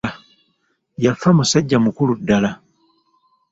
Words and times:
Yafa 1.03 1.29
musajja 1.37 1.77
mukulu 1.83 2.13
ddala. 2.19 2.51